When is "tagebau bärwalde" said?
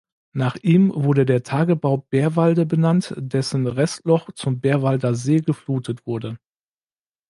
1.43-2.65